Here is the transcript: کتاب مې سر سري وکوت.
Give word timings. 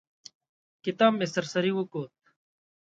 کتاب 0.83 1.11
مې 1.19 1.27
سر 1.33 1.45
سري 1.53 1.71
وکوت. 1.75 2.13